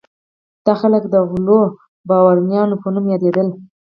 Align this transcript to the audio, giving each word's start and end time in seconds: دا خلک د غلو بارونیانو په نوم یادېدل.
دا 0.65 0.73
خلک 0.81 1.03
د 1.09 1.15
غلو 1.29 1.61
بارونیانو 2.07 2.75
په 2.81 2.87
نوم 2.93 3.05
یادېدل. 3.13 3.47